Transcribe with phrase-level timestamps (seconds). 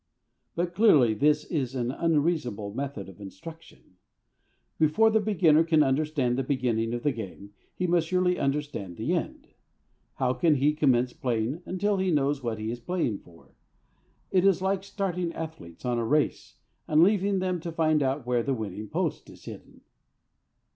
[0.55, 3.97] But clearly this is an unreasonable method of instruction.
[4.79, 9.13] Before the beginner can understand the beginning of the game he must surely understand the
[9.13, 9.49] end;
[10.15, 13.53] how can he commence playing until he knows what he is playing for?
[14.31, 16.55] It is like starting athletes on a race,
[16.87, 19.81] and leaving them to find out where the winning post is hidden.